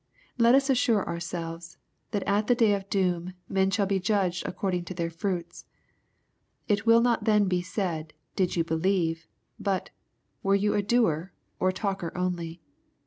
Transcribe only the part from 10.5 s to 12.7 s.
you a doer, or talker only?